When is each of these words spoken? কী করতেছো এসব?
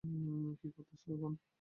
কী 0.59 0.67
করতেছো 0.75 1.07
এসব? 1.13 1.31